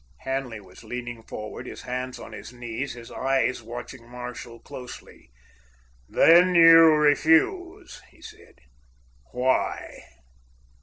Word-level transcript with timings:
Hanley 0.21 0.59
was 0.59 0.83
leaning 0.83 1.21
forward, 1.21 1.67
his 1.67 1.83
hands 1.83 2.17
on 2.17 2.31
his 2.31 2.51
knees, 2.51 2.93
his 2.93 3.11
eyes 3.11 3.61
watching 3.61 4.09
Marshall 4.09 4.59
closely. 4.61 5.29
"Then 6.09 6.55
you 6.55 6.95
refuse?" 6.95 8.01
he 8.09 8.19
said. 8.23 8.61
"Why?" 9.31 9.99